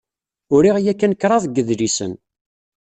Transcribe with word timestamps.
Uriɣ 0.55 0.77
yakan 0.85 1.17
kraḍ 1.21 1.43
n 1.47 1.51
yidlisen. 1.55 2.13